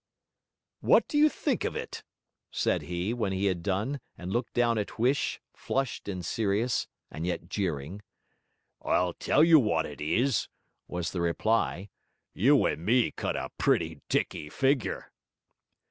[0.79, 2.03] 'What do you think of it?'
[2.49, 7.23] said he, when he had done, and looked down at Huish, flushed and serious, and
[7.23, 8.01] yet jeering.
[8.83, 10.47] 'I'll tell you wot it is,'
[10.87, 11.89] was the reply,
[12.33, 15.11] 'you and me cut a pretty dicky figure.'